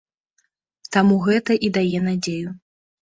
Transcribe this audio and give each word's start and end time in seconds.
Таму 0.97 1.19
гэта 1.27 1.59
і 1.67 1.73
дае 1.77 1.99
надзею. 2.11 2.55